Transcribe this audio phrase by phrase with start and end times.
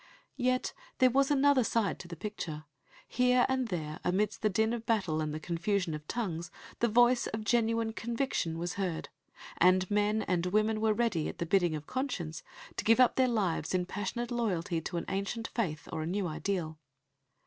[0.39, 2.63] Yet there was another side to the picture;
[3.07, 7.27] here and there, amidst the din of battle and the confusion of tongues, the voice
[7.27, 9.09] of genuine conviction was heard;
[9.59, 12.41] and men and women were ready, at the bidding of conscience,
[12.77, 16.11] to give up their lives in passionate loyalty to an ancient faith or to a
[16.11, 16.79] new ideal.